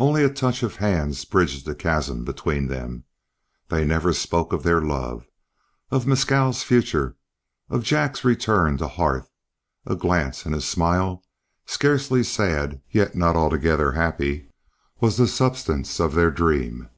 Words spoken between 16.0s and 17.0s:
of their dream.